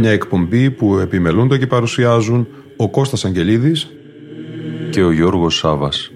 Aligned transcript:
Μια 0.00 0.10
εκπομπή 0.10 0.70
που 0.70 0.98
επιμελούνται 0.98 1.58
και 1.58 1.66
παρουσιάζουν 1.66 2.46
ο 2.76 2.90
Κώστας 2.90 3.24
Αγγελίδης 3.24 3.88
και 4.90 5.02
ο 5.02 5.12
Γιώργος 5.12 5.56
Σάβας. 5.56 6.10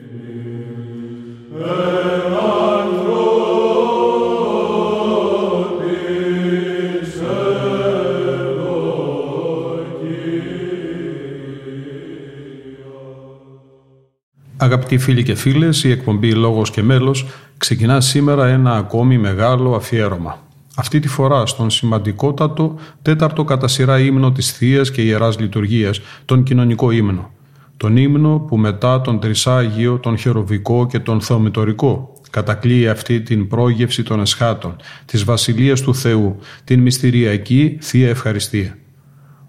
Αγαπητοί 14.57 14.99
φίλοι 14.99 15.23
και 15.23 15.35
φίλες, 15.35 15.85
η 15.85 15.91
εκπομπή 15.91 16.35
«Λόγος 16.35 16.71
και 16.71 16.83
μέλος» 16.83 17.27
ξεκινά 17.59 18.01
σήμερα 18.01 18.47
ένα 18.47 18.77
ακόμη 18.77 19.19
μεγάλο 19.19 19.75
αφιέρωμα. 19.75 20.43
Αυτή 20.77 21.01
τη 21.01 21.09
φορά 21.09 21.47
στον 21.47 21.71
σημαντικότατο 21.71 22.75
τέταρτο 23.03 23.45
κατά 23.45 23.69
σειρά 23.69 23.99
ύμνο 23.99 24.33
της 24.33 24.53
Θείας 24.53 24.91
και 24.91 25.03
Ιεράς 25.03 25.39
Λειτουργίας, 25.39 26.01
τον 26.25 26.43
κοινωνικό 26.43 26.91
ύμνο. 26.91 27.31
Τον 27.77 27.97
ύμνο 27.97 28.39
που 28.39 28.57
μετά 28.57 29.01
τον 29.01 29.21
Τρισάγιο, 29.21 29.99
τον 29.99 30.19
Χεροβικό 30.19 30.87
και 30.87 30.99
τον 30.99 31.21
Θεομητορικό 31.21 32.13
κατακλείει 32.31 32.89
αυτή 32.89 33.21
την 33.21 33.49
πρόγευση 33.49 34.03
των 34.03 34.21
εσχάτων, 34.21 34.77
της 35.05 35.25
Βασιλείας 35.25 35.81
του 35.81 35.95
Θεού, 35.95 36.37
την 36.65 36.81
μυστηριακή 36.81 37.79
Θεία 37.81 38.09
Ευχαριστία. 38.09 38.79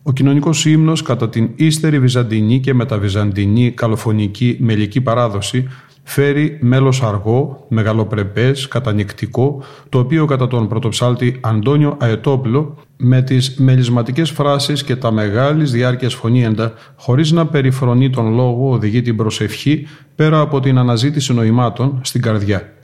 Ο 0.04 0.12
κοινωνικός 0.12 0.66
ύμνος, 0.66 1.02
κατά 1.02 1.30
την 1.30 1.50
ύστερη 1.56 2.00
βυζαντινή 2.00 2.60
και 2.60 2.74
μεταβυζαντινή 2.74 3.72
καλοφωνική 3.72 4.58
μελική 4.60 5.02
παράδοση, 5.02 5.68
φέρει 6.08 6.58
μέλος 6.62 7.04
αργό, 7.04 7.66
μεγαλοπρεπές, 7.68 8.68
κατανικτικό, 8.68 9.64
το 9.90 10.00
οποίο 10.00 10.26
κατά 10.26 10.48
τον 10.48 10.68
πρωτοψάλτη 10.68 11.40
Αντώνιο 11.42 11.98
Αετόπουλο 12.00 12.78
με 12.98 13.22
τις 13.22 13.56
μελισματικές 13.58 14.30
φράσεις 14.30 14.84
και 14.84 14.96
τα 14.96 15.12
μεγάλης 15.12 15.72
διάρκειας 15.72 16.14
φωνήεντα, 16.14 16.74
χωρίς 16.96 17.32
να 17.32 17.48
περιφρονεί 17.48 18.10
τον 18.10 18.34
λόγο, 18.34 18.72
οδηγεί 18.72 19.02
την 19.02 19.16
προσευχή 19.16 19.88
πέρα 20.16 20.40
από 20.40 20.60
την 20.60 20.78
αναζήτηση 20.78 21.34
νοημάτων 21.34 22.00
στην 22.04 22.22
καρδιά. 22.22 22.75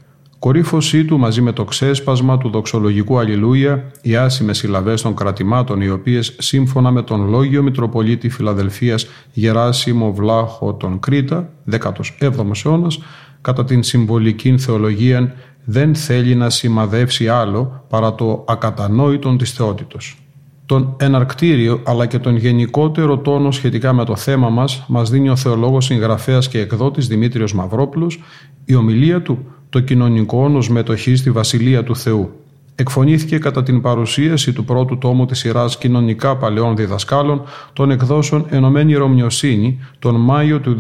Κορύφωσή 0.42 1.06
του 1.06 1.18
μαζί 1.18 1.42
με 1.42 1.52
το 1.52 1.64
ξέσπασμα 1.64 2.38
του 2.38 2.50
δοξολογικού 2.50 3.20
Αλληλούια, 3.20 3.92
οι 4.02 4.16
άσημες 4.16 4.58
συλλαβές 4.58 5.02
των 5.02 5.16
κρατημάτων, 5.16 5.82
οι 5.82 5.90
οποίες 5.90 6.36
σύμφωνα 6.40 6.92
με 6.92 7.02
τον 7.02 7.30
Λόγιο 7.30 7.64
Μητροπολίτη 7.64 8.30
Φιλαδελφίας 8.30 9.08
Γεράσιμο 9.34 10.14
Βλάχο 10.14 10.74
τον 10.74 11.00
Κρήτα, 11.00 11.50
17ος 11.72 12.66
αιώνας, 12.66 13.00
κατά 13.42 13.64
την 13.64 13.84
συμβολική 13.84 14.58
θεολογία 14.58 15.34
δεν 15.66 15.96
θέλει 15.96 16.36
να 16.36 16.50
σημαδεύσει 16.50 17.28
άλλο 17.30 17.86
παρά 17.90 18.16
το 18.16 18.46
ακατανόητον 18.48 19.38
της 19.38 19.52
θεότητος. 19.52 20.18
Τον 20.66 20.96
εναρκτήριο 21.00 21.82
αλλά 21.86 22.06
και 22.06 22.20
τον 22.20 22.36
γενικότερο 22.36 23.18
τόνο 23.18 23.52
σχετικά 23.52 23.94
με 23.94 24.06
το 24.06 24.16
θέμα 24.16 24.50
μας 24.50 24.86
μας 24.88 25.10
δίνει 25.10 25.30
ο 25.30 25.36
θεολόγος 25.36 25.86
συγγραφέας 25.86 26.48
και 26.48 26.60
εκδότης 26.60 27.08
Δημήτριος 27.08 27.54
Μαυρόπουλος 27.54 28.20
η 28.66 28.76
ομιλία 28.76 29.22
του 29.22 29.46
το 29.72 29.80
κοινωνικό 29.80 30.44
όνος 30.44 30.70
μετοχή 30.70 31.16
στη 31.16 31.32
Βασιλεία 31.32 31.84
του 31.84 31.96
Θεού. 31.96 32.32
Εκφωνήθηκε 32.76 33.38
κατά 33.38 33.64
την 33.64 33.82
παρουσίαση 33.82 34.54
του 34.54 34.66
πρώτου 34.66 34.98
τόμου 34.98 35.26
της 35.26 35.40
σειράς 35.40 35.78
κοινωνικά 35.78 36.38
παλαιών 36.38 36.76
διδασκάλων 36.76 37.44
των 37.74 37.92
εκδόσεων 37.92 38.46
Ενωμένη 38.50 38.94
Ρωμιοσύνη 38.94 39.80
τον 40.00 40.16
Μάιο 40.16 40.60
του 40.60 40.78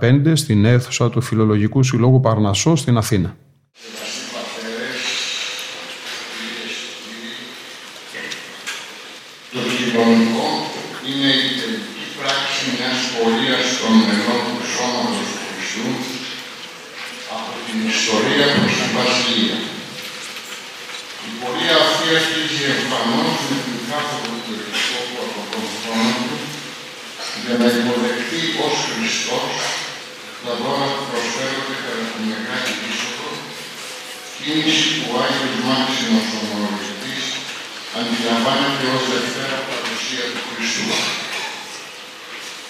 2015 0.00 0.32
στην 0.32 0.64
αίθουσα 0.64 1.10
του 1.10 1.20
Φιλολογικού 1.20 1.82
Συλλόγου 1.82 2.20
Παρνασσό 2.20 2.76
στην 2.76 2.96
Αθήνα. 2.96 3.36
Το 9.52 9.60
κοινωνικό 9.76 10.48
είναι 11.08 11.30
η 11.46 11.50
τελική 11.60 12.06
πράξη 12.18 12.62
μιας 12.74 12.98
πορείας 13.12 13.66
των 13.80 13.92
μελών 14.06 14.42
του 14.56 14.66
σώματος 14.74 15.26
του 15.32 15.38
Χριστού 15.48 15.88
από 17.36 17.52
την 17.66 17.78
ιστορία 17.94 18.46
προς 18.56 18.74
την 18.78 18.90
Βασιλεία. 18.98 19.58
Η 21.28 21.30
πορεία 21.40 21.76
αυτή 21.84 22.06
αρχίζει 22.18 22.62
εμφανώς 22.74 23.36
με 23.48 23.56
την 23.66 23.78
κάθοδο 23.88 24.32
του 24.44 24.52
Επισκόπου 24.60 25.18
από 25.26 25.40
τον 25.52 25.64
χρόνο 25.80 26.10
του 26.26 26.36
για 27.42 27.54
να 27.60 27.66
υποδεχτεί 27.78 28.42
ως 28.66 28.76
Χριστός 28.92 29.52
τα 30.44 30.52
δώρα 30.60 30.86
που 30.94 31.04
προσφέρονται 31.10 31.76
κατά 31.84 32.04
τη 32.12 32.20
Μεγάλη 32.30 32.72
Είσοδο, 32.88 33.30
κίνηση 34.36 34.88
που 34.96 35.06
ο 35.12 35.16
Άγιος 35.24 35.56
Μάξιμος 35.66 36.28
ο 36.38 36.40
Μονολογητής 36.48 37.24
αντιλαμβάνεται 37.98 38.86
ως 38.96 39.04
Δευτέρα 39.12 39.58
Παρουσία 39.68 40.24
του 40.32 40.42
Χριστού. 40.48 40.96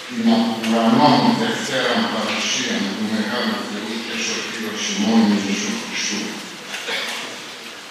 Την 0.07 0.25
ουρανών 1.05 1.35
Δευτέρα 1.43 1.93
Παρουσία 2.13 2.75
του 2.95 3.05
Μεγάλου 3.13 3.57
Θεού 3.69 3.93
και 4.05 4.15
Σωτήρος 4.25 4.83
ημών 4.91 5.21
Ιησού 5.33 5.71
Χριστού. 5.81 6.21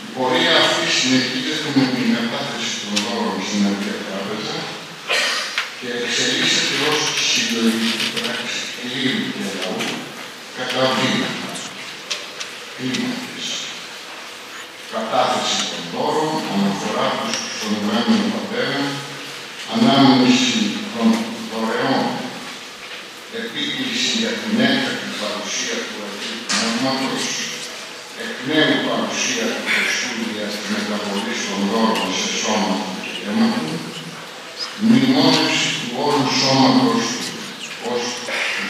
Η 0.05 0.07
πορεία 0.15 0.55
αυτή 0.65 0.87
συνεχίζεται 0.99 1.69
με 1.77 1.85
την 1.95 2.07
κατάθεση 2.15 2.73
των 2.83 2.97
όρων 3.15 3.39
στην 3.47 3.61
Αγία 3.69 3.97
Τράπεζα 4.07 4.59
και 5.79 5.89
εξελίσσεται 6.01 6.77
ως 6.91 7.01
συλλογική 7.31 8.07
πράξη 8.17 8.59
κλήρου 8.77 9.25
και 9.35 9.45
λαού 9.59 9.83
κατά 10.57 10.83
βήματα. 10.97 11.51
Κλίματες. 12.75 13.47
Κατάθεση 14.93 15.59
των 15.71 15.83
δώρων, 15.93 16.33
αναφορά 16.53 17.07
τους 17.19 17.37
στον 17.55 17.71
ουράνιο 17.79 18.27
πατέρα, 18.35 18.81
ανάμνηση 19.75 20.59
των 20.95 21.09
δωρεών, 21.51 22.14
επίκληση 23.43 24.11
για 24.21 24.33
την 24.41 24.55
έκτακτη 24.67 25.11
παρουσία 25.21 25.77
του 25.87 25.97
Αγίου 26.07 26.41
Πνεύματος, 26.51 27.25
εκ 28.25 28.35
νέου 28.49 28.77
παρουσία 28.89 29.47
του 29.55 29.63
Χριστού 29.73 30.23
για 30.37 30.49
τη 30.55 30.65
μεταβολή 30.75 31.35
των 31.47 31.61
δώρων 31.71 32.11
σε 32.21 32.31
σώμα 32.41 32.75
και 33.05 33.23
αίμα 33.27 33.49
του, 33.55 33.77
μνημόνευση 34.85 35.69
του 35.79 35.89
όλου 36.07 36.31
σώματος 36.41 37.05
ως 37.93 38.05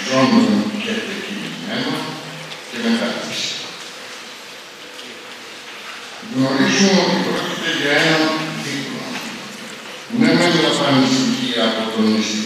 ζώντων 0.07 0.51
και 0.83 0.91
επικοινωνμένο 1.01 1.93
και 2.69 2.77
μετάθεση. 2.85 3.51
Γνωρίζουμε 6.33 7.01
ότι 7.05 7.19
πρόκειται 7.27 7.71
για 7.81 7.93
έναν 8.05 8.35
δείπνο. 8.63 9.05
Ναι 10.19 10.31
με 10.39 10.47
λαφανιστική 10.65 11.51
από 11.67 11.83
τον 11.93 12.05
μυστικό 12.13 12.44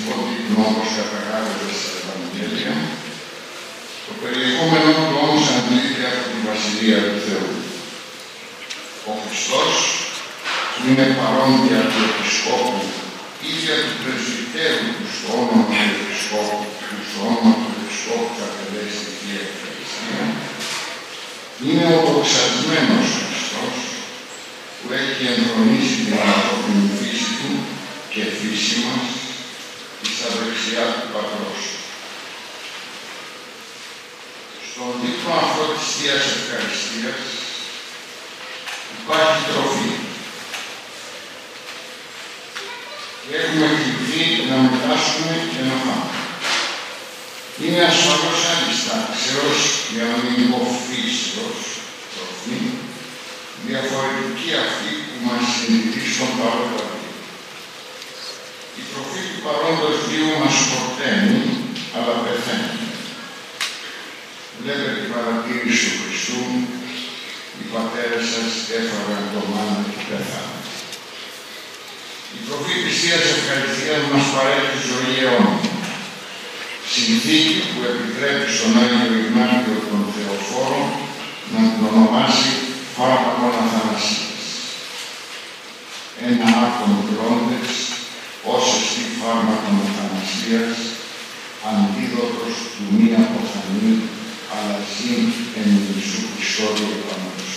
Ιησού 96.60 96.74
Χριστό 96.74 96.86
διεπανός. 96.90 97.50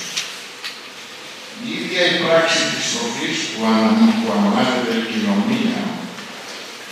Η 1.66 1.70
ίδια 1.80 2.04
η 2.14 2.16
πράξη 2.24 2.62
της 2.72 2.86
σοφής 2.92 3.38
που, 3.52 3.60
ανα, 3.72 4.08
που 4.18 4.28
ονομάζεται 4.36 4.96
κοινωνία, 5.12 5.80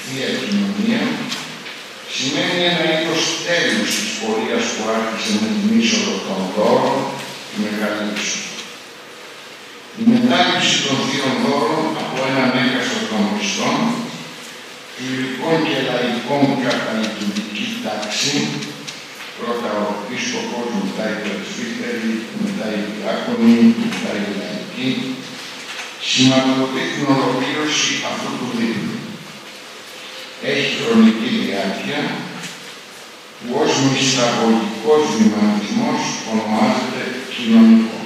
Θεία 0.03 0.29
Κοινωνία, 0.41 1.01
σημαίνει 2.15 2.59
ένα 2.71 2.85
είδος 2.93 3.23
τέλους 3.45 3.89
της 3.97 4.11
πορείας 4.19 4.65
που 4.73 4.83
άρχισε 4.95 5.31
με 5.41 5.49
την 5.55 5.69
είσοδο 5.79 6.15
των 6.25 6.39
δώρων 6.55 6.97
τη 7.49 7.55
Μεγάλη 7.63 8.07
Η 10.01 10.03
μετάληψη 10.11 10.75
των 10.85 10.97
θείων 11.07 11.35
δώρων 11.45 11.83
από 12.03 12.17
ένα 12.29 12.43
μέγαστο 12.53 12.99
των 13.09 13.21
μισθών, 13.31 13.79
κληρικών 14.95 15.55
και 15.65 15.77
λαϊκών 15.87 16.43
κατά 16.63 16.91
λειτουργική 16.99 17.65
τάξη, 17.83 18.33
πρώτα 19.39 19.71
ο 19.85 19.89
επίσκοπος, 20.01 20.67
μετά 20.79 21.03
η 21.13 21.15
πρεσβύτερη, 21.23 22.11
μετά 22.43 22.67
η 22.79 22.81
διάκονη, 22.93 23.57
μετά 23.81 24.11
η 24.23 24.27
λαϊκή, 24.39 24.89
σηματοδοτεί 26.07 26.83
την 26.93 27.05
ολοκλήρωση 27.13 27.91
αυτού 28.09 28.29
του 28.39 28.49
δίκτυου 28.57 28.99
έχει 30.43 30.75
χρονική 30.81 31.29
διάρκεια 31.43 32.01
που 33.39 33.49
ως 33.63 33.73
μυσταγωγικός 33.91 35.03
δυναμισμός 35.17 36.01
ονομάζεται 36.31 37.03
κοινωνικό. 37.33 37.98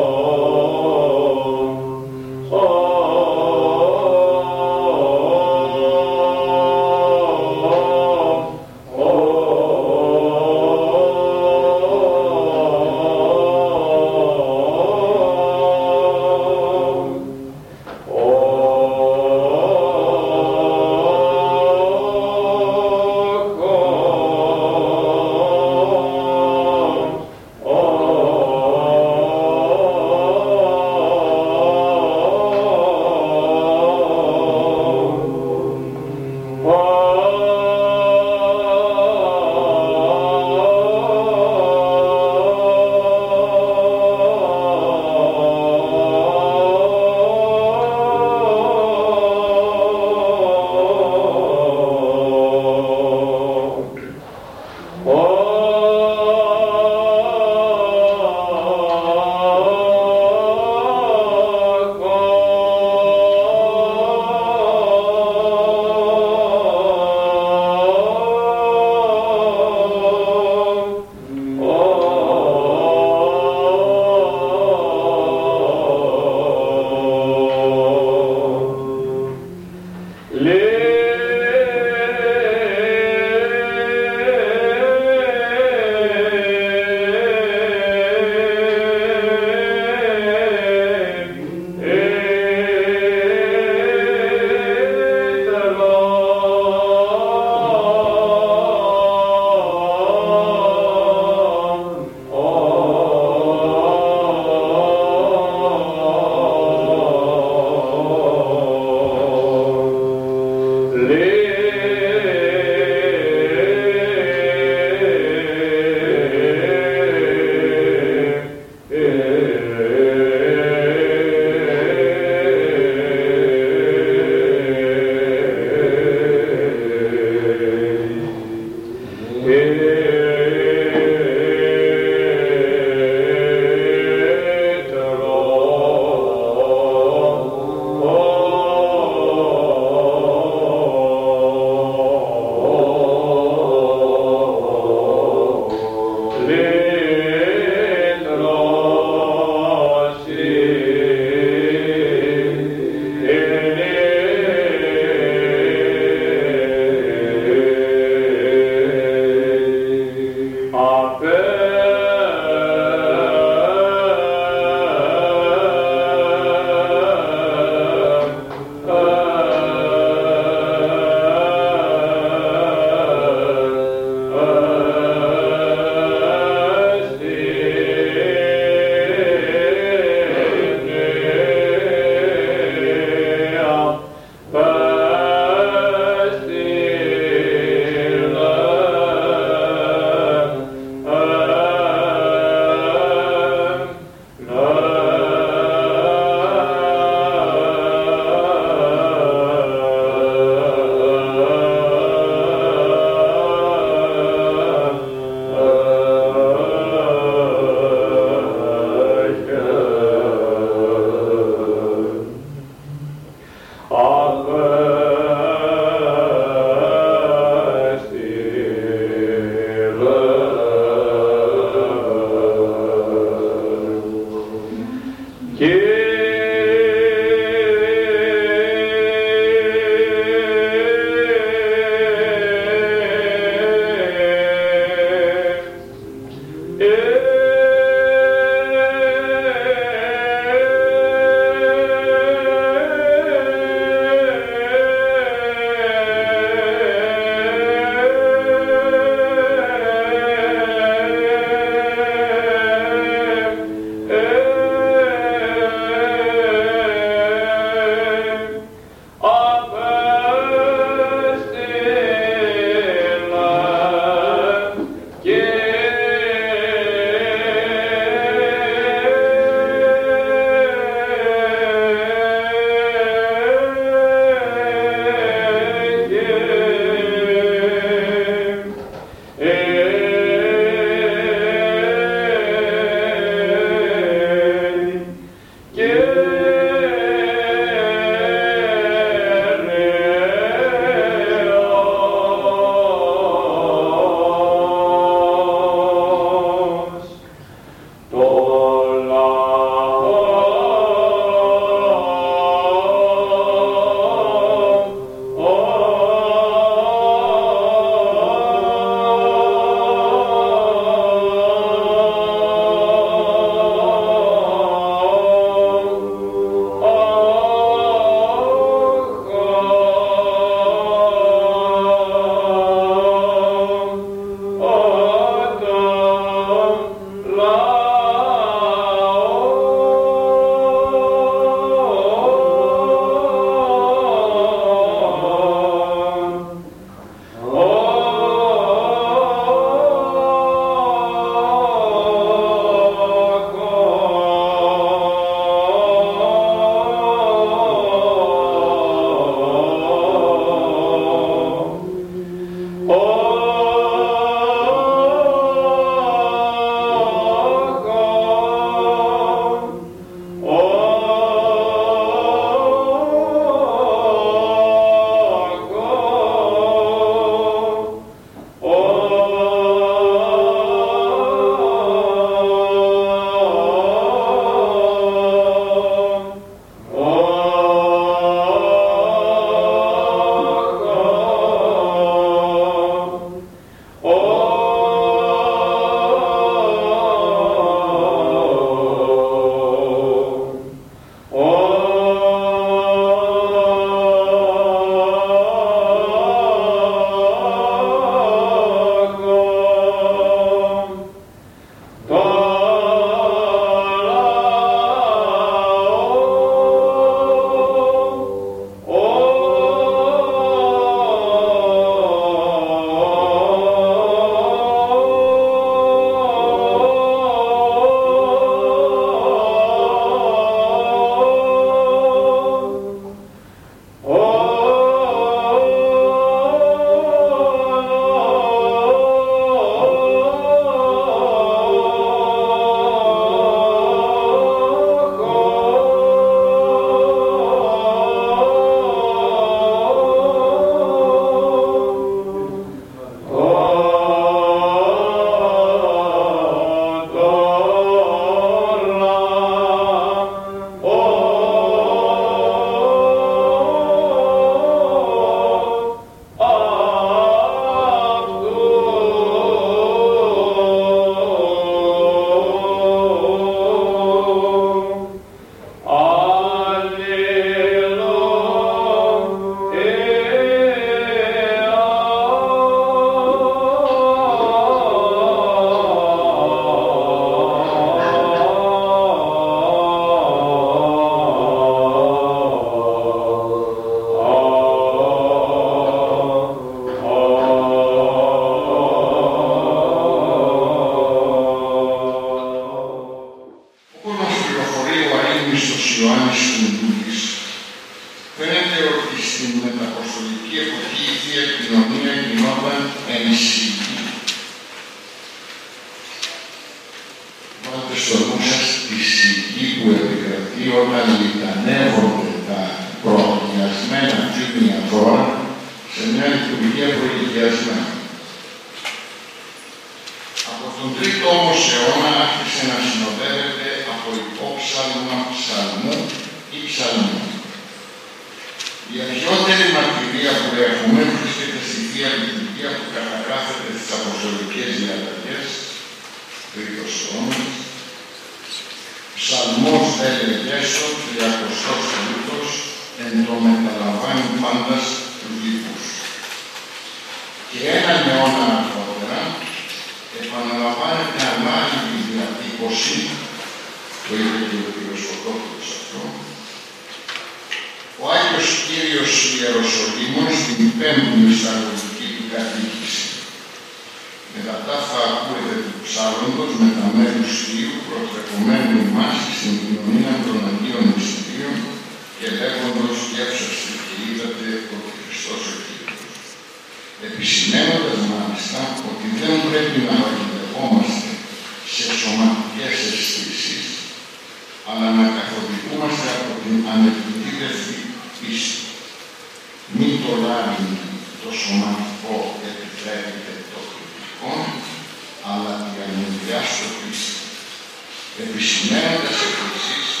investimento, 598.31 599.05
essa. 599.05 600.00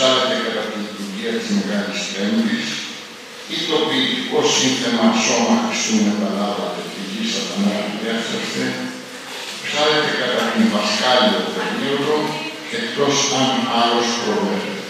εξάρτηται 0.00 0.38
κατά 0.46 0.64
τη 0.70 0.76
λειτουργία 0.84 1.32
της 1.38 1.48
Μεγάλης 1.56 2.02
Πέμπτης, 2.12 2.66
ή 3.54 3.56
το 3.68 3.76
ποιητικό 3.86 4.38
σύνθεμα 4.54 5.06
σώμα 5.24 5.54
Χριστού 5.64 5.96
μεταλάβατε 6.06 6.82
τη 6.92 7.00
γη 7.10 7.22
σατανάρη 7.32 7.94
έφταστε, 8.12 8.62
ψάρεται 9.64 10.12
κατά 10.22 10.42
την 10.54 10.66
πασχάλιο 10.74 11.40
περίοδο, 11.56 12.16
εκτός 12.78 13.16
αν 13.40 13.50
άλλος 13.80 14.08
προβλέπεται. 14.20 14.86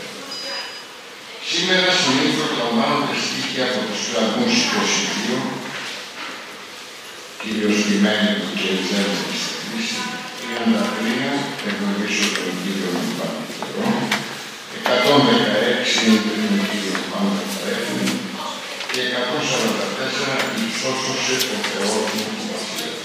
Σήμερα 1.51 1.91
συνήθως 2.01 2.51
λαμβάνονται 2.61 3.17
στοιχεία 3.25 3.65
από 3.71 3.81
τους 3.89 4.01
φραγμούς 4.09 4.55
22, 4.73 5.39
κύριος 7.41 7.79
Διμένου 7.87 8.37
και 8.59 8.69
Ελζέλης 8.75 9.23
της 9.29 9.43
Κρίσης, 9.61 10.05
33, 10.41 11.31
εγνωρίζω 11.69 12.27
τον 12.37 12.53
κύριο 12.61 12.91
Μπαπητερό, 13.17 13.89
114 14.89 14.95
1986 17.69 18.19
και 18.93 19.01
144 19.01 19.21
η 20.57 20.69
σώσωση 20.81 21.37
των 21.49 21.61
θεών 21.71 22.05
του 22.11 22.45
Βασιλείου. 22.53 23.03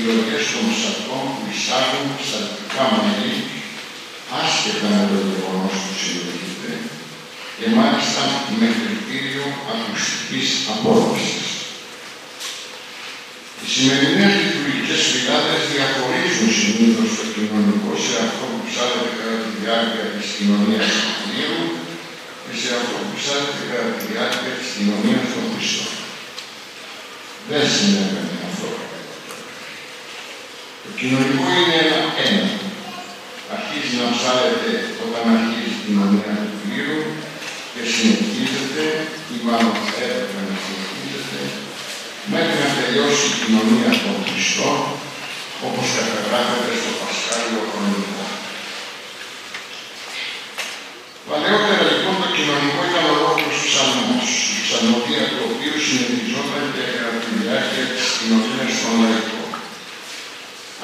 Με 0.00 0.12
επιλογές 0.12 0.44
των 0.52 0.64
ψαλτών 0.72 1.24
που 1.34 1.44
εισάγουν 1.52 2.08
ψαλτικά 2.20 2.84
μέλη 2.96 3.36
άσχετα 4.40 4.88
με 4.96 5.04
το 5.10 5.18
γεγονός 5.28 5.74
που 5.82 5.92
συλλογείται 6.00 6.72
και 7.56 7.66
μάλιστα 7.76 8.22
με 8.58 8.68
κριτήριο 8.78 9.46
ακουστικής 9.72 10.48
απόδοσης. 10.72 11.46
Οι 13.60 13.66
σημερινές 13.74 14.32
λειτουργικές 14.42 15.02
φυλάδες 15.10 15.62
διαχωρίζουν 15.72 16.50
συνήθως 16.60 17.10
το 17.18 17.24
κοινωνικό 17.34 17.92
σε 18.04 18.14
αυτό 18.26 18.44
που 18.52 18.60
ψάλλεται 18.68 19.12
κατά 19.18 19.38
τη 19.44 19.50
διάρκεια 19.60 20.06
της 20.14 20.26
κοινωνίας 20.36 20.86
του 21.02 21.12
Κυρίου 21.20 21.64
και 22.44 22.54
σε 22.60 22.68
αυτό 22.78 22.94
που 23.04 23.12
ψάλλεται 23.18 23.62
κατά 23.70 23.90
τη 23.96 24.02
διάρκεια 24.10 24.52
της 24.58 24.68
κοινωνίας 24.74 25.24
των 25.32 25.44
Χριστών. 25.52 25.92
Δεν 27.48 27.62
συνέβαινε 27.74 28.20
αυτό. 28.20 28.29
Το 28.29 28.29
κοινωνικό 31.00 31.46
είναι 31.58 31.76
ένα 31.84 32.00
ένα. 32.26 32.46
Αρχίζει 33.56 33.92
να 34.02 34.06
ψάλλεται 34.14 34.70
όταν 35.04 35.24
αρχίζει 35.34 35.72
η 35.76 35.82
κοινωνία 35.84 36.32
του 36.48 36.58
Κυρίου 36.62 37.00
και 37.72 37.82
συνεχίζεται 37.94 38.84
ή 39.34 39.36
μάλλον 39.46 39.76
έπρεπε 40.04 40.40
να 40.48 40.54
συνεχίζεται 40.64 41.40
μέχρι 42.32 42.54
να 42.62 42.68
τελειώσει 42.76 43.24
η 43.32 43.36
κοινωνία 43.40 43.90
των 44.04 44.16
Χριστών 44.28 44.78
όπως 45.66 45.86
καταγράφεται 45.96 46.72
στο 46.80 46.92
Πασχάλιο 47.00 47.60
Χρονικό. 47.70 48.24
Παλαιότερα 51.28 51.82
λοιπόν 51.90 52.14
το 52.22 52.28
κοινωνικό 52.36 52.80
ήταν 52.90 53.04
ολόκληρος 53.14 53.58
ψαλμός, 53.66 54.28
η 54.54 54.56
ψαλμοδία 54.64 55.24
του 55.30 55.40
οποίου 55.48 55.76
συνεχιζόταν 55.86 56.64
και 56.74 56.84
κατά 56.94 57.12
τη 57.22 57.30
διάρκεια 57.38 57.84
της 57.92 58.06
κοινωνίας 58.16 58.72
των 58.82 58.94
λαϊκών. 59.02 59.39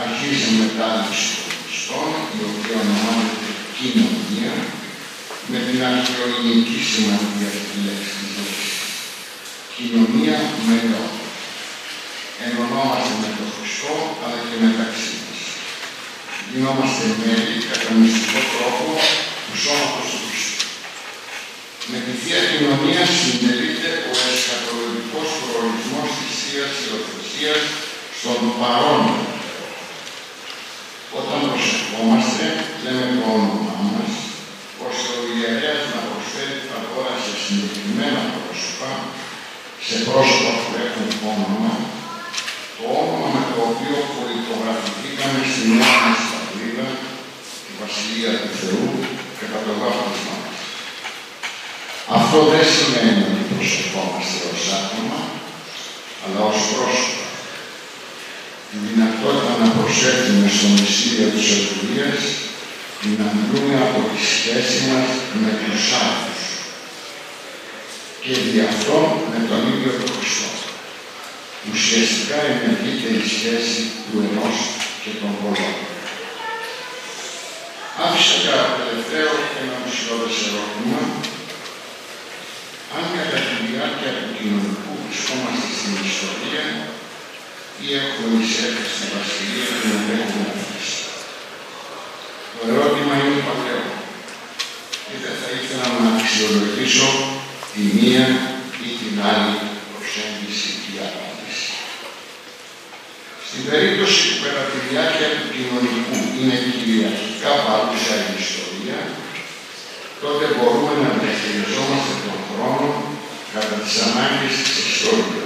Αρχίζει 0.05 0.47
η 0.53 0.57
μετάδοση 0.63 1.29
των 1.37 1.53
Χριστών, 1.63 2.09
η 2.39 2.41
οποία 2.51 2.77
ονομάζεται 2.83 3.51
κοινωνία, 3.79 4.55
με 5.51 5.59
την 5.67 5.79
αρχαιοελληνική 5.91 6.79
σημασία 6.91 7.49
της 7.57 7.77
λέξης 7.87 8.17
Κοινωνία 9.79 10.39
με 10.67 10.77
λόγο. 10.93 11.21
Ενωνόμαστε 12.45 13.13
με 13.23 13.29
τον 13.37 13.49
Χριστό, 13.55 13.95
αλλά 14.23 14.41
και 14.49 14.57
μεταξύ 14.65 15.13
μας. 15.23 15.41
Γινόμαστε 16.51 17.05
μέλη 17.21 17.57
κατά 17.71 17.91
μυστικό 17.99 18.41
τρόπο 18.53 18.87
του 19.47 19.57
σώματος 19.65 20.07
του 20.13 20.21
Χριστού. 20.27 20.69
Με 21.91 21.99
τη 22.05 22.13
Θεία 22.21 22.41
Κοινωνία 22.51 23.03
συντελείται 23.17 23.91
ο 24.11 24.13
εσχατολογικός 24.33 25.29
προορισμός 25.41 26.09
της 26.19 26.33
Θείας 26.41 26.75
Υιοθεσίας 26.85 27.63
στον 28.19 28.41
παρόν. 28.61 29.05
Όταν 31.19 31.39
προσευχόμαστε, 31.49 32.45
λέμε 32.83 33.07
το 33.19 33.27
όνομά 33.37 33.79
μας, 33.95 34.13
ώστε 34.87 35.11
ο 35.21 35.23
ιερέας 35.35 35.83
να 35.93 36.01
προσφέρει 36.09 36.57
τα 36.71 36.79
δώρα 36.89 37.15
σε 37.25 37.33
συγκεκριμένα 37.43 38.23
πρόσωπα, 38.35 38.91
σε 39.87 39.97
πρόσωπα 40.07 40.53
που 40.63 40.73
έχουν 40.85 41.09
όνομα, 41.33 41.75
το 42.77 42.85
όνομα 43.01 43.29
με 43.35 43.43
το 43.51 43.59
οποίο 43.71 43.97
πολιτογραφηθήκαμε 44.17 45.41
στη 45.51 45.63
νέα 45.73 45.97
μας 46.05 46.21
πατρίδα, 46.33 46.89
τη 47.65 47.73
Βασιλεία 47.81 48.33
του 48.41 48.53
Θεού, 48.61 48.87
κατά 49.41 49.59
το 49.67 49.73
βάπτισμα 49.81 50.35
μας. 50.43 50.59
Αυτό 52.19 52.39
δεν 52.53 52.65
σημαίνει 52.75 53.23
ότι 53.29 53.43
προσευχόμαστε 53.51 54.39
ως 54.53 54.63
άτομα, 54.81 55.21
αλλά 56.23 56.41
ως 56.51 56.61
πρόσωπα. 56.71 57.36
Τη 58.71 58.77
δυνατότητα 58.89 59.53
να 59.63 59.69
προσέχουμε 59.77 60.49
στο 60.57 60.67
μυστήριο 60.77 61.29
της 61.35 61.47
ευλογίας 61.57 62.23
να 63.19 63.27
μιλούμε 63.35 63.75
από 63.87 64.01
τη 64.11 64.21
σχέση 64.35 64.79
μας 64.91 65.09
με 65.43 65.51
τους 65.61 65.85
άλλους 66.03 66.41
και 68.23 68.35
δι' 68.45 68.67
αυτό 68.73 68.99
με 69.31 69.39
τον 69.49 69.61
ίδιο 69.73 69.91
τον 70.01 70.11
Χριστό. 70.17 70.51
Ουσιαστικά 71.71 72.39
ενεργείται 72.53 73.11
η 73.21 73.23
σχέση 73.35 73.81
του 74.07 74.17
ενός 74.27 74.57
και 75.03 75.13
των 75.21 75.31
πολλών. 75.41 75.75
Άφησα 78.05 78.37
κατά 78.45 78.67
τελευταίο 78.79 79.33
ένα 79.61 79.77
μισιώδες 79.83 80.37
ερώτημα 80.47 81.01
αν 82.97 83.05
κατά 83.17 83.39
τη 83.47 83.55
διάρκεια 83.67 84.13
του 84.19 84.29
κοινωνικού 84.37 84.93
βρισκόμαστε 85.03 85.69
στην 85.79 85.95
ιστορία 86.11 86.65
ή 87.85 87.87
έχουμε 88.01 88.37
εισέλθει 88.43 88.87
στην 88.95 89.09
Βασιλεία 89.15 89.69
και 89.81 89.89
να 89.93 90.01
έχουμε 90.21 90.49
αφήσει. 90.55 90.99
Το 92.53 92.61
ερώτημα 92.73 93.13
είναι 93.21 93.41
παλαιό 93.47 93.85
και 95.07 95.17
δεν 95.23 95.35
θα 95.41 95.49
ήθελα 95.59 95.87
να 96.01 96.09
αξιολογήσω 96.17 97.09
τη 97.73 97.83
μία 97.97 98.27
ή 98.87 98.89
την 99.01 99.15
άλλη 99.31 99.55
προσέγγιση 99.91 100.71
ή 100.91 100.95
απάντηση. 101.09 101.69
Στην 103.47 103.63
περίπτωση 103.69 104.21
που 104.29 104.37
κατά 104.45 104.65
τη 104.71 104.79
διάρκεια 104.89 105.29
του 105.35 105.47
κοινωνικού 105.53 106.17
είναι 106.39 106.57
κυριαρχικά 106.81 107.51
παρούσα 107.65 108.15
η 108.27 108.33
ιστορία, 108.45 108.99
τότε 110.23 110.45
μπορούμε 110.55 110.93
να 111.03 111.11
διαχειριζόμαστε 111.21 112.15
τον 112.25 112.39
χρόνο 112.49 112.89
κατά 113.55 113.77
τις 113.83 113.95
ανάγκες 114.07 114.55
της 114.63 114.77
ιστορίας. 114.93 115.46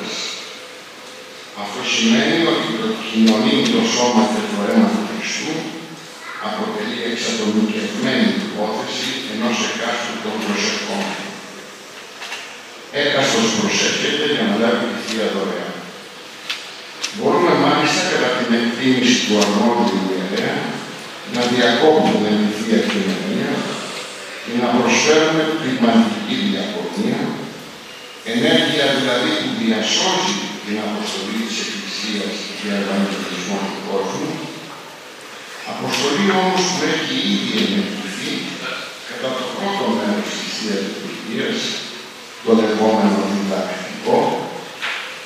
Αυτό 1.63 1.81
σημαίνει 1.95 2.39
ότι 2.53 2.69
το 2.81 2.89
κοινωνικό 3.07 3.81
σώμα 3.95 4.23
και 4.33 4.43
το 4.51 4.59
αίμα 4.67 4.89
του 4.95 5.05
Χριστού 5.09 5.55
αποτελεί 6.49 6.99
εξατομικευμένη 7.11 8.29
υπόθεση 8.47 9.11
ενός 9.33 9.57
εκάστοτε 9.69 10.19
των 10.25 10.35
προσευχών. 10.45 11.07
Έκαστος 13.03 13.47
προσεύχεται 13.59 14.25
για 14.33 14.45
να 14.49 14.55
λάβει 14.61 14.85
τη 14.93 14.99
Θεία 15.05 15.27
Δωρεά. 15.35 15.71
Μπορούμε 17.17 17.53
μάλιστα 17.65 18.03
κατά 18.13 18.31
την 18.39 18.51
εκτίμηση 18.61 19.17
του 19.25 19.35
αρμόδιου 19.45 20.03
ιερέα 20.13 20.57
να 21.35 21.43
διακόπτουμε 21.53 22.29
τη 22.41 22.51
Θεία 22.59 22.81
Κοινωνία 22.91 23.53
και 24.43 24.53
να 24.63 24.69
προσφέρουμε 24.77 25.43
πνευματική 25.59 26.35
διακοπνία, 26.49 27.21
ενέργεια 28.33 28.85
δηλαδή 28.97 29.33
που 29.41 29.51
διασώζει 29.63 30.50
την 30.71 30.87
αποστολή 30.91 31.43
της 31.49 31.59
Εκκλησίας 31.67 32.35
για 32.61 32.75
ευαγγελισμό 32.83 33.59
του 33.69 33.79
κόσμου, 33.89 34.33
αποστολή 35.73 36.27
όμως 36.41 36.65
που 36.73 36.81
έχει 36.95 37.17
ήδη 37.35 37.53
ενεργηθεί 37.65 38.33
κατά 39.09 39.31
το 39.39 39.45
πρώτο 39.57 39.85
μέρος 39.97 40.29
της 40.39 40.51
Θείας 40.59 40.83
Λειτουργίας, 40.89 41.59
το 42.45 42.51
λεγόμενο 42.61 43.19
διδακτικό, 43.31 44.19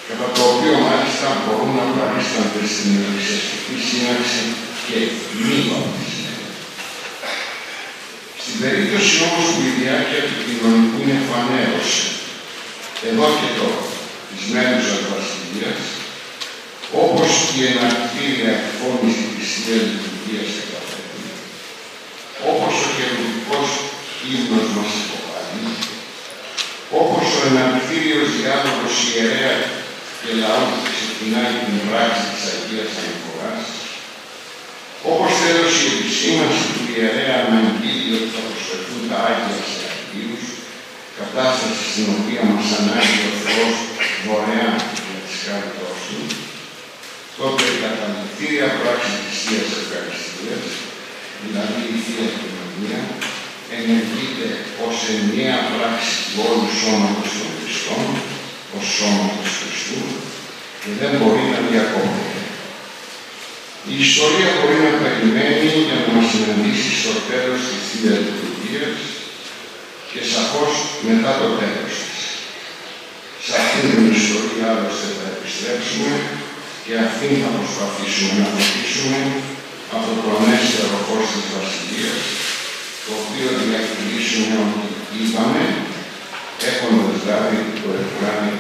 κατά 0.09 0.26
το 0.34 0.42
οποίο 0.53 0.74
μάλιστα 0.86 1.28
μπορούν 1.42 1.72
να 1.78 1.84
παρίστανται 1.97 2.62
στην 2.72 2.90
εκκλησιαστική 2.99 3.76
σύναξη 3.88 4.42
και 4.86 4.97
μη 5.40 5.57
βαπτισμένοι. 5.68 6.49
Στην 8.42 8.57
περίπτωση 8.62 9.12
όμως 9.26 9.47
που 9.53 9.61
η 9.68 9.72
διάρκεια 9.78 10.22
του 10.26 10.36
κοινωνικού 10.45 10.97
είναι 11.03 11.18
φανέρωση, 11.28 12.05
εδώ 13.09 13.26
και 13.40 13.51
τώρα, 13.59 13.93
της 14.29 14.43
μέρους 14.53 14.87
Βασιλείας, 15.12 15.83
όπως 17.05 17.31
η 17.57 17.59
εναρκτήρια 17.70 18.51
εκφώνηση 18.59 19.27
της 19.37 19.49
Θείας 19.62 19.85
Λειτουργίας 19.93 20.49
και 20.55 20.64
καθένα, 20.72 21.33
όπως 22.51 22.75
ο 22.87 22.89
κερδικός 22.97 23.68
ύμνος 24.33 24.68
μας 24.77 24.93
υποβάλλει, 25.03 25.64
όπως 27.03 27.27
ο 27.39 27.41
εναρκτήριος 27.51 28.29
διάλογος 28.37 28.95
ιερέα 29.09 29.55
και 30.20 30.31
λαού 30.41 30.66
που 30.72 30.81
ξεκινάει 30.91 31.55
την 31.64 31.79
πράξη 31.87 32.25
της 32.33 32.45
Αγίας 32.53 32.93
Αναφοράς, 33.01 33.66
όπως 35.11 35.31
τέλος 35.43 35.72
η 35.85 35.87
επισήμανση 35.95 36.66
του 36.72 36.85
ιερέα 36.93 37.39
με 37.49 37.57
αγγείλει 37.68 38.11
ότι 38.18 38.31
θα 38.35 38.43
προσφερθούν 38.49 39.03
τα 39.11 39.16
Άγια 39.29 39.59
σε 39.72 39.85
Αγίους, 39.93 40.45
κατάσταση 41.20 41.84
στην 41.92 42.06
οποία 42.16 42.42
μας 42.50 42.68
ανάγκη 42.78 43.20
ο 43.30 43.32
Θεός 43.44 43.74
δωρεάν 44.24 44.76
για 45.06 45.18
τις 45.24 45.36
χάριτός 45.44 45.98
του, 46.06 46.20
τότε 47.38 47.62
η 47.74 47.76
καταληκτήρια 47.84 48.68
πράξη 48.78 49.14
της 49.24 49.36
Θείας 49.44 49.70
Ευχαριστίας, 49.80 50.64
δηλαδή 51.42 51.80
η 51.94 51.96
Θεία 52.04 52.28
Κοινωνία, 52.40 53.00
ενεργείται 53.76 54.48
ως 54.86 54.96
ενιαία 55.16 55.60
πράξη 55.74 56.12
του 56.24 56.36
όλου 56.48 56.70
σώματος 56.80 57.32
των 57.38 57.50
Χριστών, 57.58 58.06
ως 58.76 58.86
σώματος 58.98 59.50
Χριστού, 59.58 60.00
και 60.80 60.90
δεν 61.00 61.12
μπορεί 61.18 61.44
να 61.54 61.60
διακόπτει. 61.68 62.32
Η 63.92 63.94
ιστορία 64.06 64.50
μπορεί 64.56 64.78
να 64.86 64.92
περιμένει 65.02 65.70
για 65.86 65.98
να 66.02 66.08
μας 66.14 66.26
συναντήσει 66.32 66.90
στο 67.00 67.14
τέλος 67.30 67.60
της 67.68 67.82
Θείας 67.90 68.18
Λειτουργίας 68.26 68.96
και 70.14 70.22
σαφώς 70.34 70.72
μετά 71.08 71.32
το 71.40 71.48
τέλος 71.60 71.94
της. 72.06 72.22
Σε 73.44 73.52
αυτήν 73.60 73.84
την 73.90 74.04
ιστορία 74.18 74.64
άλλωστε 74.72 75.08
θα 75.18 75.26
επιστρέψουμε 75.34 76.12
και 76.84 76.92
αυτήν 77.06 77.32
θα 77.42 77.50
προσπαθήσουμε 77.58 78.32
να 78.40 78.46
βοηθήσουμε 78.54 79.20
από 79.96 80.10
το 80.20 80.28
ανέστερο 80.36 80.96
φως 81.06 81.26
της 81.32 81.46
Βασιλείας, 81.54 82.22
το 83.04 83.10
οποίο 83.20 83.48
διακρινίσουμε 83.62 84.54
ότι 84.66 84.88
είπαμε, 85.18 85.64
έχοντας 86.68 87.18
λάβει 87.28 87.60
το 87.82 87.88
ευκράνιο 88.02 88.58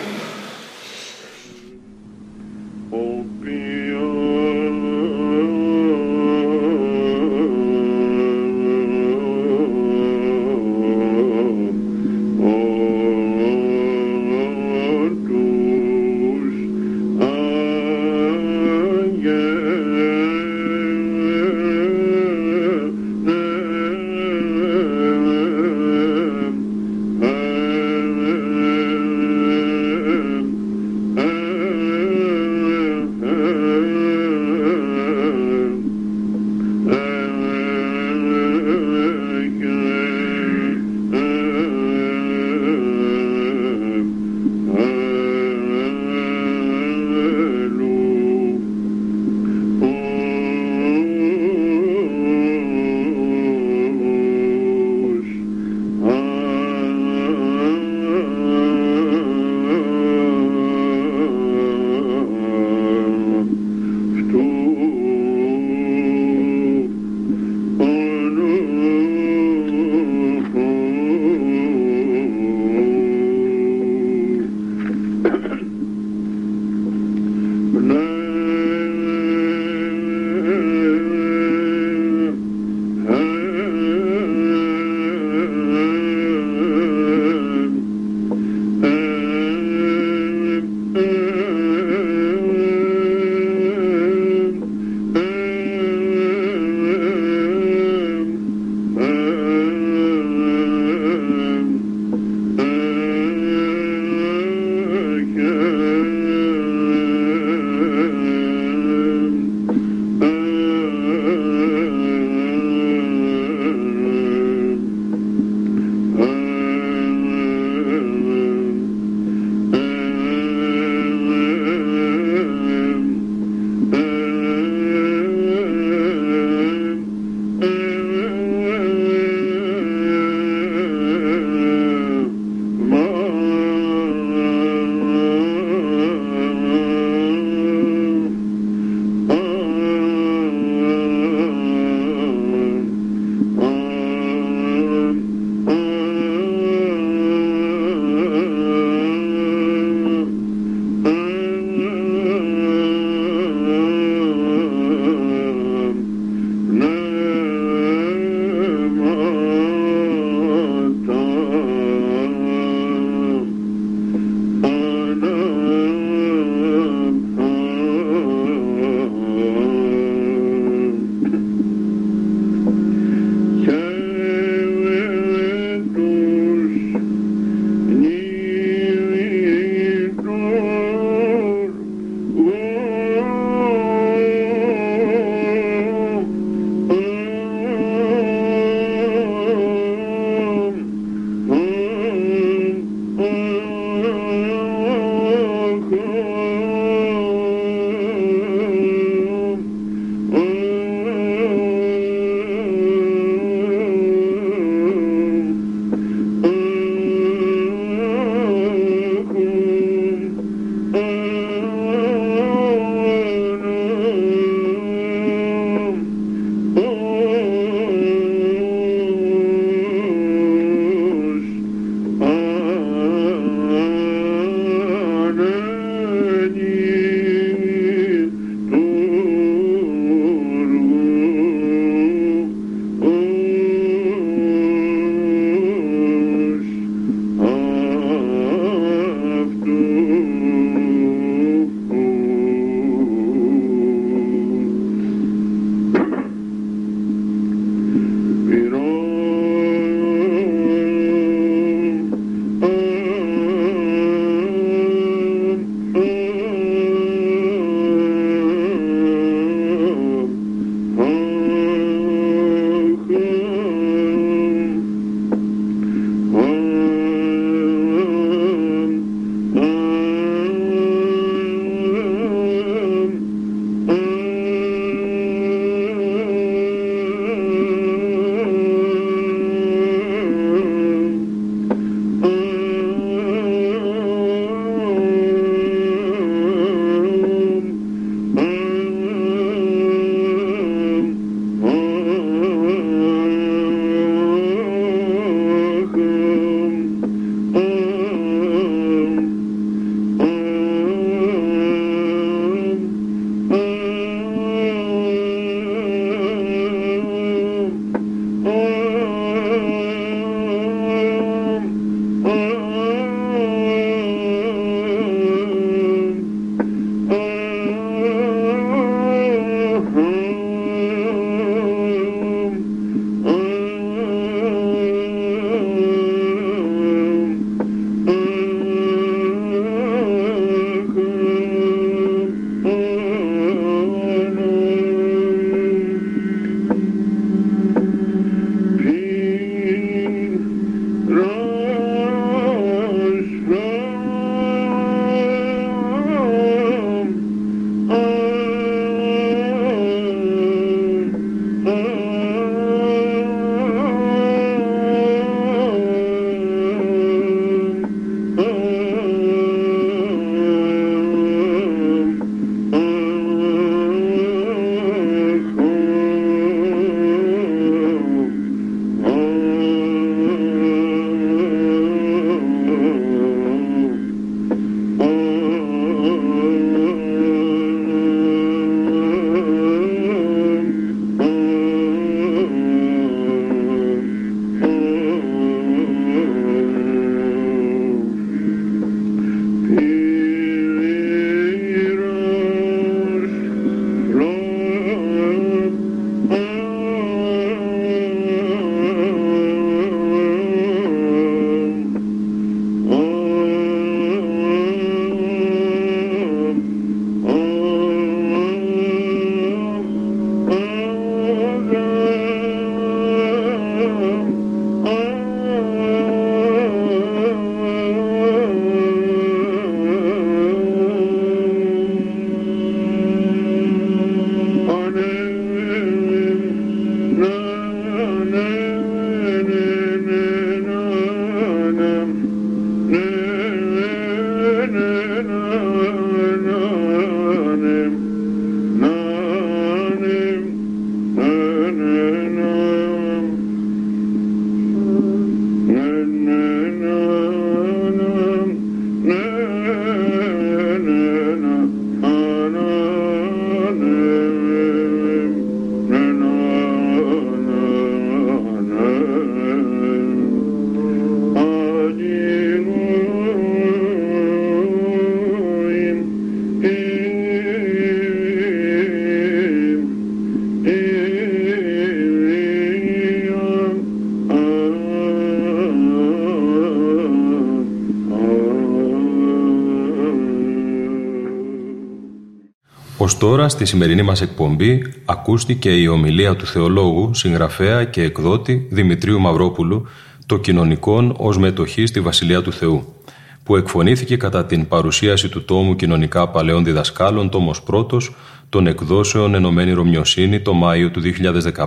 Ως 483.14 483.20
τώρα 483.20 483.48
στη 483.48 483.64
σημερινή 483.64 484.02
μας 484.02 484.20
εκπομπή 484.20 484.92
ακούστηκε 485.04 485.70
η 485.70 485.86
ομιλία 485.86 486.36
του 486.36 486.46
θεολόγου, 486.46 487.14
συγγραφέα 487.14 487.84
και 487.84 488.02
εκδότη 488.02 488.66
Δημητρίου 488.70 489.20
Μαυρόπουλου 489.20 489.86
«Το 490.26 490.38
κοινωνικόν 490.38 491.14
ως 491.18 491.38
μετοχή 491.38 491.86
στη 491.86 492.00
Βασιλεία 492.00 492.42
του 492.42 492.52
Θεού» 492.52 492.94
που 493.42 493.56
εκφωνήθηκε 493.56 494.16
κατά 494.16 494.44
την 494.44 494.68
παρουσίαση 494.68 495.28
του 495.28 495.44
τόμου 495.44 495.76
«Κοινωνικά 495.76 496.28
Παλαιών 496.28 496.64
Διδασκάλων» 496.64 497.28
τόμος 497.28 497.62
πρώτος 497.62 498.14
των 498.48 498.66
εκδόσεων 498.66 499.34
Ενωμένη 499.34 499.72
Ρωμιοσύνη 499.72 500.40
το 500.40 500.52
Μάιο 500.52 500.90
του 500.90 501.02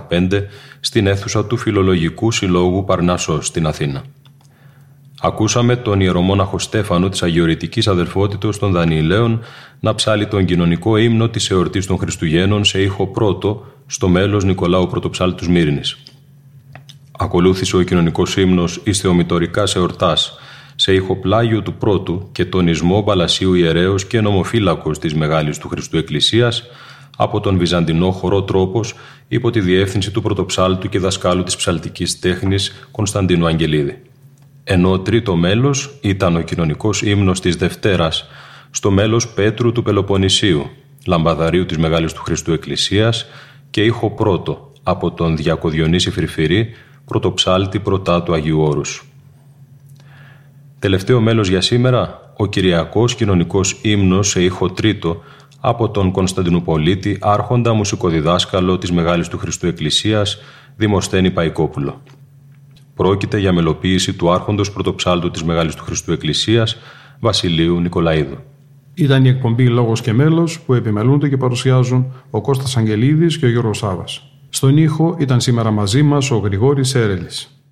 2015 0.08 0.28
στην 0.80 1.06
αίθουσα 1.06 1.46
του 1.46 1.56
Φιλολογικού 1.56 2.30
Συλλόγου 2.30 2.84
Παρνάσος 2.84 3.46
στην 3.46 3.66
Αθήνα. 3.66 4.02
Ακούσαμε 5.20 5.76
τον 5.76 6.00
ιερομόναχο 6.00 6.58
Στέφανο 6.58 7.08
της 7.08 7.22
Αγιορητικής 7.22 7.88
Αδελφότητος 7.88 8.58
των 8.58 8.72
Δανιηλαίων 8.72 9.40
να 9.80 9.94
ψάλει 9.94 10.26
τον 10.26 10.44
κοινωνικό 10.44 10.96
ύμνο 10.96 11.28
της 11.28 11.50
εορτής 11.50 11.86
των 11.86 11.98
Χριστουγέννων 11.98 12.64
σε 12.64 12.82
ήχο 12.82 13.06
πρώτο 13.06 13.66
στο 13.86 14.08
μέλος 14.08 14.44
Νικολάου 14.44 14.86
Πρωτοψάλτου 14.86 15.44
Σμύρινης. 15.44 15.98
Ακολούθησε 17.18 17.76
ο 17.76 17.82
κοινωνικός 17.82 18.36
ύμνος 18.36 18.80
«Εις 18.84 19.00
Θεομητορικάς 19.00 19.76
εορτάς» 19.76 20.38
σε 20.74 20.92
ήχο 20.92 21.16
πλάγιο 21.16 21.62
του 21.62 21.74
πρώτου 21.74 22.28
και 22.32 22.44
τονισμό 22.44 23.02
Παλασίου 23.02 23.54
Ιερέως 23.54 24.06
και 24.06 24.20
νομοφύλακος 24.20 24.98
της 24.98 25.14
Μεγάλης 25.14 25.58
του 25.58 25.68
Χριστού 25.68 25.96
Εκκλησίας 25.96 26.62
από 27.16 27.40
τον 27.40 27.58
Βυζαντινό 27.58 28.10
χορό 28.10 28.42
τρόπος 28.42 28.94
υπό 29.28 29.50
τη 29.50 29.60
διεύθυνση 29.60 30.10
του 30.10 30.22
πρωτοψάλτου 30.22 30.88
και 30.88 30.98
δασκάλου 30.98 31.42
της 31.42 31.56
ψαλτικής 31.56 32.18
τέχνης 32.18 32.88
Κωνσταντίνου 32.90 33.46
Αγγελίδη 33.46 34.02
ενώ 34.70 34.98
τρίτο 34.98 35.36
μέλος 35.36 35.98
ήταν 36.00 36.36
ο 36.36 36.40
κοινωνικός 36.40 37.02
ύμνος 37.02 37.40
της 37.40 37.56
Δευτέρας 37.56 38.28
στο 38.70 38.90
μέλος 38.90 39.28
Πέτρου 39.28 39.72
του 39.72 39.82
Πελοποννησίου, 39.82 40.70
λαμπαδαρίου 41.06 41.66
της 41.66 41.78
Μεγάλης 41.78 42.12
του 42.12 42.22
Χριστού 42.22 42.52
Εκκλησίας 42.52 43.26
και 43.70 43.82
ήχο 43.84 44.10
πρώτο 44.10 44.72
από 44.82 45.10
τον 45.10 45.36
Διακοδιονύση 45.36 46.10
Φρυφυρή, 46.10 46.70
πρωτοψάλτη 47.04 47.78
πρωτά 47.78 48.22
του 48.22 48.32
Αγίου 48.32 48.60
Όρους. 48.60 49.04
Τελευταίο 50.78 51.20
μέλος 51.20 51.48
για 51.48 51.60
σήμερα, 51.60 52.32
ο 52.36 52.46
Κυριακός 52.46 53.14
κοινωνικός 53.14 53.78
ύμνος 53.82 54.28
σε 54.28 54.42
ήχο 54.42 54.70
τρίτο 54.70 55.22
από 55.60 55.90
τον 55.90 56.10
Κωνσταντινουπολίτη 56.10 57.18
άρχοντα 57.20 57.72
μουσικοδιδάσκαλο 57.72 58.78
της 58.78 58.92
Μεγάλης 58.92 59.28
του 59.28 59.38
Χριστού 59.38 59.66
Εκκλησίας, 59.66 60.38
Δημοσθένη 60.76 61.30
Παϊκόπουλο. 61.30 62.02
Πρόκειται 62.98 63.38
για 63.38 63.52
μελοποίηση 63.52 64.14
του 64.14 64.30
άρχοντος 64.30 64.72
πρωτοψάλτου 64.72 65.30
της 65.30 65.44
Μεγάλης 65.44 65.74
του 65.74 65.82
Χριστού 65.82 66.12
Εκκλησίας, 66.12 66.76
Βασιλείου 67.20 67.80
Νικολαίδου. 67.80 68.36
Ήταν 68.94 69.24
η 69.24 69.28
εκπομπή 69.28 69.68
Λόγος 69.68 70.00
και 70.00 70.12
Μέλος 70.12 70.60
που 70.60 70.74
επιμελούνται 70.74 71.28
και 71.28 71.36
παρουσιάζουν 71.36 72.12
ο 72.30 72.40
Κώστας 72.40 72.76
Αγγελίδης 72.76 73.38
και 73.38 73.46
ο 73.46 73.48
Γιώργος 73.48 73.78
Σάβας. 73.78 74.22
Στον 74.48 74.76
ήχο 74.76 75.16
ήταν 75.18 75.40
σήμερα 75.40 75.70
μαζί 75.70 76.02
μας 76.02 76.30
ο 76.30 76.36
Γρηγόρης 76.36 76.94
Έρελης. 76.94 77.62